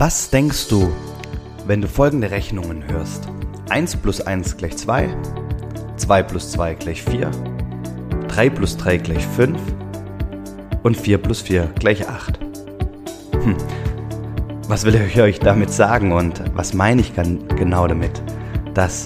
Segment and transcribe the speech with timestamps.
[0.00, 0.90] Was denkst du,
[1.66, 3.28] wenn du folgende Rechnungen hörst?
[3.68, 5.14] 1 plus 1 gleich 2,
[5.98, 7.30] 2 plus 2 gleich 4,
[8.28, 9.60] 3 plus 3 gleich 5
[10.84, 12.40] und 4 plus 4 gleich 8.
[13.42, 13.56] Hm.
[14.68, 18.22] Was will ich euch damit sagen und was meine ich genau damit?
[18.72, 19.04] Das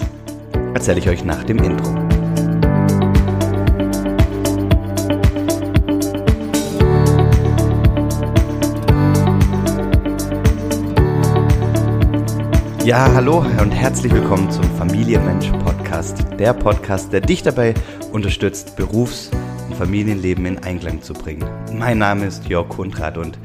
[0.75, 2.04] erzähle ich euch nach dem Intro.
[12.85, 16.23] Ja, hallo und herzlich willkommen zum Familienmensch Podcast.
[16.37, 17.73] Der Podcast, der dich dabei
[18.11, 19.31] unterstützt, Berufs-
[19.67, 21.49] und Familienleben in Einklang zu bringen.
[21.73, 23.39] Mein Name ist Jörg Kundrat und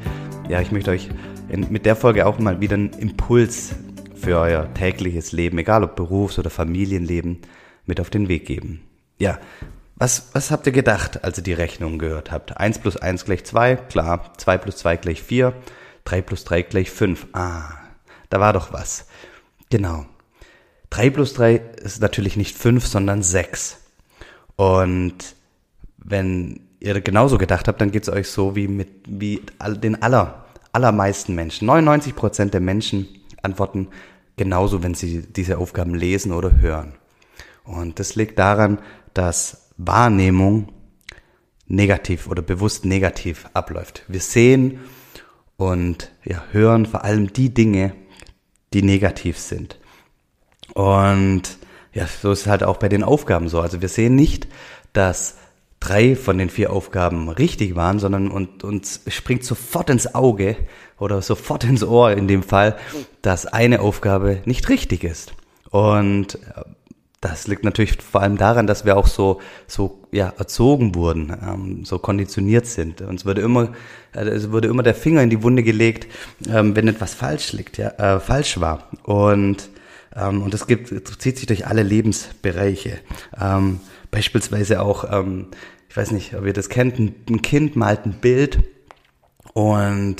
[0.47, 1.09] ja, ich möchte euch
[1.49, 3.71] in, mit der Folge auch mal wieder einen Impuls
[4.13, 7.39] für euer tägliches Leben, egal ob Berufs- oder Familienleben,
[7.87, 8.83] mit auf den Weg geben.
[9.17, 9.39] Ja,
[9.95, 12.57] was, was habt ihr gedacht, als ihr die Rechnung gehört habt?
[12.57, 14.33] 1 plus 1 gleich 2, klar.
[14.37, 15.51] 2 plus 2 gleich 4,
[16.03, 17.25] 3 plus 3 gleich 5.
[17.33, 17.71] Ah,
[18.29, 19.07] da war doch was.
[19.71, 20.05] Genau.
[20.91, 23.77] 3 plus 3 ist natürlich nicht 5, sondern 6.
[24.57, 25.15] Und
[25.97, 29.41] wenn ihr genauso gedacht habt, dann geht es euch so wie mit wie
[29.77, 31.65] den aller, allermeisten Menschen.
[31.65, 33.07] 99 Prozent der Menschen
[33.41, 33.87] antworten
[34.35, 36.93] genauso, wenn sie diese Aufgaben lesen oder hören.
[37.63, 38.79] Und das liegt daran,
[39.13, 40.73] dass Wahrnehmung
[41.67, 44.03] negativ oder bewusst negativ abläuft.
[44.07, 44.81] Wir sehen
[45.55, 47.93] und ja, hören vor allem die Dinge,
[48.73, 49.77] die negativ sind.
[50.73, 51.57] Und
[51.93, 53.59] ja, so ist es halt auch bei den Aufgaben so.
[53.59, 54.47] Also wir sehen nicht,
[54.93, 55.37] dass
[55.79, 60.55] drei von den vier Aufgaben richtig waren, sondern und, uns springt sofort ins Auge
[60.99, 62.77] oder sofort ins Ohr in dem Fall,
[63.21, 65.33] dass eine Aufgabe nicht richtig ist.
[65.69, 66.37] Und
[67.21, 71.85] das liegt natürlich vor allem daran, dass wir auch so, so ja, erzogen wurden, ähm,
[71.85, 73.01] so konditioniert sind.
[73.01, 73.69] Uns wurde immer,
[74.13, 76.07] äh, es wurde immer der Finger in die Wunde gelegt,
[76.49, 78.89] ähm, wenn etwas falsch liegt, ja, äh, falsch war.
[79.03, 79.69] Und
[80.15, 80.89] ähm, und das gibt,
[81.21, 82.99] zieht sich durch alle Lebensbereiche.
[83.39, 85.47] Ähm, beispielsweise auch, ähm,
[85.89, 88.59] ich weiß nicht, ob ihr das kennt, ein, ein Kind malt ein Bild
[89.53, 90.17] und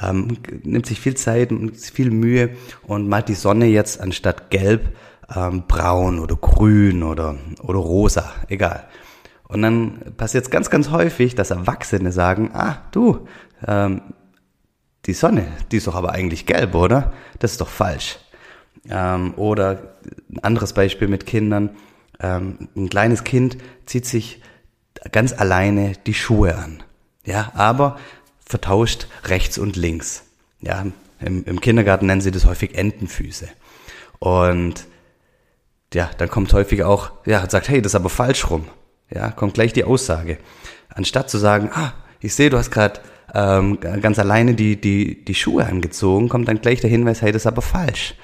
[0.00, 2.50] ähm, nimmt sich viel Zeit und viel Mühe
[2.86, 4.96] und malt die Sonne jetzt anstatt gelb
[5.34, 8.88] ähm, braun oder grün oder, oder rosa, egal.
[9.48, 13.26] Und dann passiert es ganz, ganz häufig, dass Erwachsene sagen, ah, du,
[13.66, 14.02] ähm,
[15.06, 17.12] die Sonne, die ist doch aber eigentlich gelb, oder?
[17.38, 18.18] Das ist doch falsch.
[18.88, 19.96] Ähm, oder
[20.30, 21.70] ein anderes Beispiel mit Kindern.
[22.20, 24.40] Ähm, ein kleines Kind zieht sich
[25.10, 26.82] ganz alleine die Schuhe an.
[27.24, 27.98] Ja, aber
[28.44, 30.24] vertauscht rechts und links.
[30.60, 30.84] Ja,
[31.20, 33.48] im, im Kindergarten nennen sie das häufig Entenfüße.
[34.18, 34.86] Und
[35.92, 38.66] ja, dann kommt häufig auch, ja, sagt, hey, das ist aber falsch rum.
[39.12, 40.38] Ja, kommt gleich die Aussage.
[40.88, 43.00] Anstatt zu sagen, ah, ich sehe, du hast gerade
[43.34, 47.42] ähm, ganz alleine die, die, die Schuhe angezogen, kommt dann gleich der Hinweis, hey, das
[47.42, 48.14] ist aber falsch.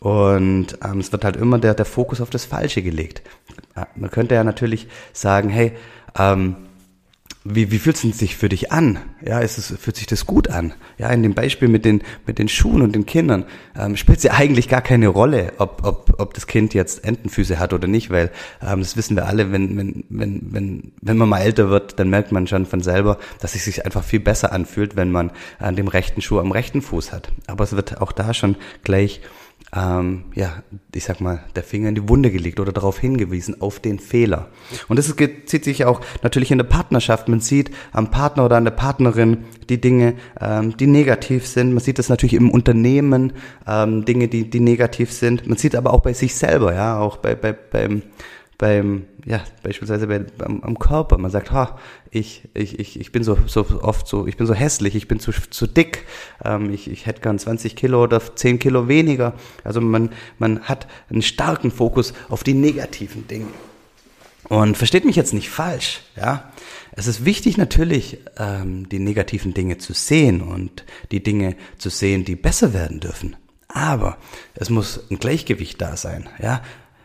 [0.00, 3.22] Und ähm, es wird halt immer der, der Fokus auf das Falsche gelegt.
[3.94, 5.72] Man könnte ja natürlich sagen, hey,
[6.18, 6.56] ähm,
[7.44, 8.98] wie, wie fühlt es sich für dich an?
[9.24, 10.74] Ja, ist es, fühlt sich das gut an?
[10.96, 13.44] Ja, in dem Beispiel mit den, mit den Schuhen und den Kindern
[13.76, 17.58] ähm, spielt es ja eigentlich gar keine Rolle, ob, ob, ob das Kind jetzt Entenfüße
[17.58, 18.30] hat oder nicht, weil
[18.62, 22.10] ähm, das wissen wir alle, wenn, wenn, wenn, wenn, wenn man mal älter wird, dann
[22.10, 25.74] merkt man schon von selber, dass es sich einfach viel besser anfühlt, wenn man an
[25.74, 27.32] dem rechten Schuh am rechten Fuß hat.
[27.48, 29.20] Aber es wird auch da schon gleich
[29.74, 30.62] ähm, ja,
[30.94, 34.48] ich sag mal, der Finger in die Wunde gelegt oder darauf hingewiesen, auf den Fehler.
[34.88, 35.14] Und das
[35.46, 37.28] zieht sich auch natürlich in der Partnerschaft.
[37.28, 41.72] Man sieht am Partner oder an der Partnerin die Dinge, ähm, die negativ sind.
[41.72, 43.32] Man sieht das natürlich im Unternehmen,
[43.66, 45.46] ähm, Dinge, die, die negativ sind.
[45.46, 48.02] Man sieht aber auch bei sich selber, ja, auch bei, bei, beim,
[48.62, 51.18] beim, ja, beispielsweise bei, am, am Körper.
[51.18, 51.80] Man sagt, ha,
[52.12, 55.18] ich, ich, ich, ich bin so, so oft so, ich bin so hässlich, ich bin
[55.18, 56.06] zu, zu dick,
[56.44, 59.34] ähm, ich, ich hätte gern 20 Kilo oder 10 Kilo weniger.
[59.64, 63.48] Also man, man hat einen starken Fokus auf die negativen Dinge.
[64.48, 66.52] Und versteht mich jetzt nicht falsch, ja.
[66.92, 72.24] Es ist wichtig natürlich, ähm, die negativen Dinge zu sehen und die Dinge zu sehen,
[72.24, 73.34] die besser werden dürfen.
[73.66, 74.18] Aber
[74.54, 76.62] es muss ein Gleichgewicht da sein, ja.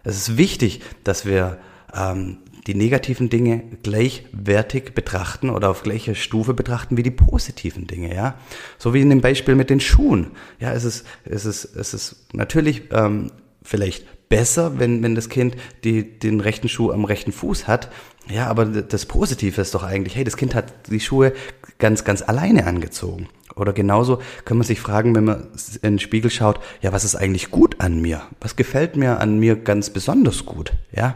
[0.08, 1.58] Es ist wichtig, dass wir
[1.94, 8.16] ähm, die negativen Dinge gleichwertig betrachten oder auf gleicher Stufe betrachten wie die positiven Dinge,
[8.16, 8.36] ja.
[8.78, 10.32] So wie in dem Beispiel mit den Schuhen.
[10.62, 13.32] Ja, es ist, es ist, es ist natürlich ähm,
[13.62, 17.92] vielleicht besser, wenn, wenn das Kind die, den rechten Schuh am rechten Fuß hat.
[18.30, 21.34] Ja, aber das Positive ist doch eigentlich, hey, das Kind hat die Schuhe
[21.80, 23.28] ganz, ganz alleine angezogen.
[23.58, 25.48] Oder genauso kann man sich fragen, wenn man
[25.82, 28.22] in den Spiegel schaut, ja, was ist eigentlich gut an mir?
[28.40, 30.74] Was gefällt mir an mir ganz besonders gut?
[30.96, 31.16] Ja,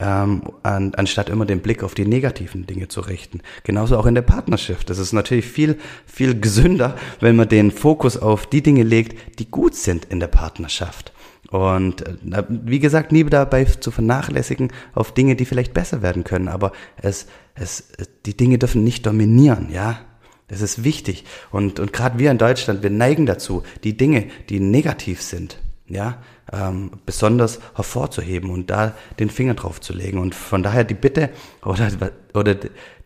[0.00, 3.40] ähm, an, anstatt immer den Blick auf die negativen Dinge zu richten.
[3.64, 4.88] Genauso auch in der Partnerschaft.
[4.88, 9.50] Das ist natürlich viel, viel gesünder, wenn man den Fokus auf die Dinge legt, die
[9.50, 11.13] gut sind in der Partnerschaft.
[11.54, 16.48] Und äh, wie gesagt, nie dabei zu vernachlässigen auf Dinge, die vielleicht besser werden können.
[16.48, 17.92] Aber es, es,
[18.26, 20.00] die Dinge dürfen nicht dominieren, ja.
[20.48, 21.24] Das ist wichtig.
[21.52, 26.18] Und, und gerade wir in Deutschland, wir neigen dazu, die Dinge, die negativ sind, ja,
[26.52, 30.18] ähm, besonders hervorzuheben und da den Finger drauf zu legen.
[30.18, 31.30] Und von daher die Bitte
[31.64, 31.88] oder,
[32.34, 32.56] oder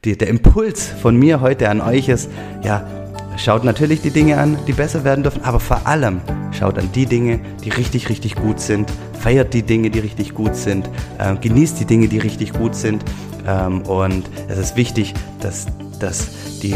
[0.07, 2.31] die, der Impuls von mir heute an euch ist,
[2.65, 3.08] ja,
[3.39, 6.21] schaut natürlich die Dinge an, die besser werden dürfen, aber vor allem
[6.51, 10.57] schaut an die Dinge, die richtig, richtig gut sind, feiert die Dinge, die richtig gut
[10.57, 13.05] sind, äh, genießt die Dinge, die richtig gut sind.
[13.47, 15.67] Ähm, und es ist wichtig, dass,
[16.01, 16.29] dass
[16.61, 16.75] die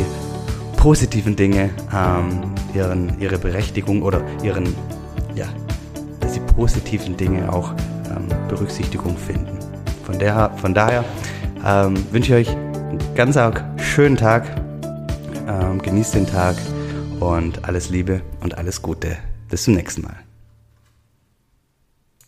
[0.77, 2.43] positiven Dinge ähm,
[2.75, 4.75] ihren, ihre Berechtigung oder ihren,
[5.35, 5.47] ja,
[6.21, 7.73] dass die positiven Dinge auch
[8.07, 9.59] ähm, Berücksichtigung finden.
[10.05, 11.05] Von, der, von daher
[11.65, 13.39] ähm, wünsche ich euch einen ganz
[13.79, 14.62] schönen Tag, ähm,
[15.83, 16.57] genießt den Tag
[17.21, 19.17] und alles Liebe und alles Gute.
[19.49, 20.32] Bis zum nächsten Mal.